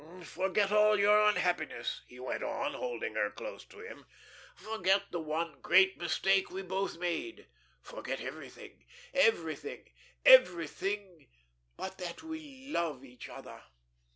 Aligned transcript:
"Forget 0.23 0.71
all 0.71 0.99
your 0.99 1.29
unhappiness," 1.29 2.01
he 2.07 2.19
went 2.19 2.41
on, 2.41 2.73
holding 2.73 3.13
her 3.13 3.29
close 3.29 3.63
to 3.65 3.81
him. 3.81 4.07
"Forget 4.55 5.11
the 5.11 5.19
one 5.19 5.61
great 5.61 5.95
mistake 5.99 6.49
we 6.49 6.63
both 6.63 6.97
made. 6.97 7.45
Forget 7.83 8.19
everything, 8.19 8.85
everything, 9.13 9.91
everything 10.25 11.27
but 11.77 11.99
that 11.99 12.23
we 12.23 12.65
love 12.71 13.05
each 13.05 13.29
other." 13.29 13.61